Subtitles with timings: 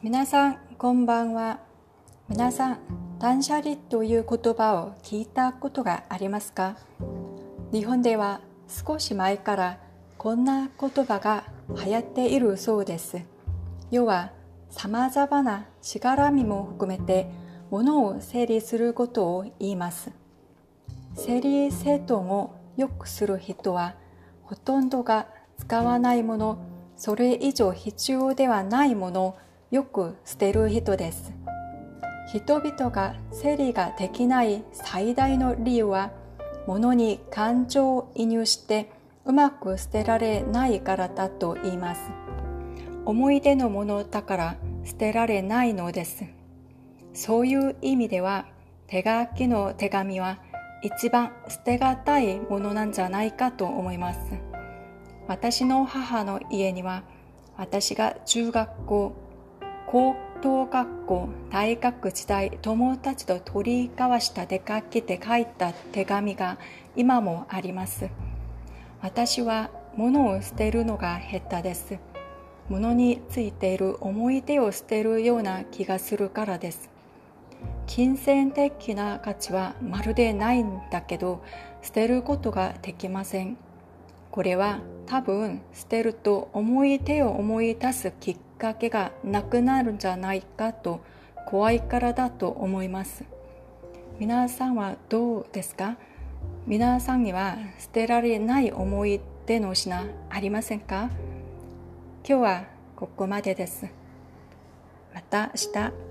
[0.00, 1.58] 皆さん、こんばんは。
[2.28, 2.78] 皆さん、
[3.18, 6.76] 断捨離という言葉を聞いたことがありますか？
[7.72, 9.80] 日本では少し前から
[10.16, 11.42] こんな言葉が
[11.84, 13.18] 流行っているそうです。
[13.90, 14.30] 要は、
[14.70, 17.28] 様々なしがらみも含めて
[17.68, 20.12] 物を整理することを言います。
[21.16, 23.96] 整理整頓をよくする人は、
[24.44, 25.26] ほとんどが
[25.58, 26.58] 使わないもの、
[26.96, 29.38] それ以上必要ではないものを
[29.70, 31.34] よく捨てる人です。
[32.32, 36.10] 人々が整理ができない最大の理由は、
[36.66, 38.90] 物に感情を移入して
[39.26, 42.00] うまく捨てられないからだと言います。
[43.04, 46.24] 思い出のものだから捨てられないのです。
[47.12, 48.46] そういう意味では、
[48.86, 50.38] 手書きの手紙は
[50.82, 54.20] 一番捨てがたいものなんじゃないかと思います。
[55.26, 57.02] 私の母の家には、
[57.58, 59.27] 私が中学校、
[59.90, 66.58] 高等学校、大学時代、友達と取り交わした出かけて書いた手紙が
[66.94, 68.10] 今もあります。
[69.00, 71.98] 私は物を捨てるのが下手です。
[72.68, 76.90] 物についている思い出を捨てるような気がするからです。
[77.86, 81.42] 金銭的な価値はまるでないんだけど、
[81.80, 83.56] 捨てることができません。
[84.30, 91.00] これは多分捨てると思い出を思い出すきっかけがなくなるんじゃないかと
[91.46, 93.24] 怖いからだと思います。
[94.18, 95.96] 皆さんはどうですか？
[96.66, 101.08] 皆さんには捨てられない思い出の品ありませんか？
[102.28, 102.64] 今日は
[102.96, 103.86] ここまでです。
[105.14, 106.07] また明日。